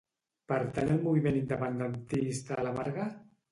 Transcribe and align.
Pertany 0.51 0.89
al 0.95 1.03
moviment 1.09 1.37
independentista 1.43 2.61
la 2.71 2.75
Marga? 2.81 3.09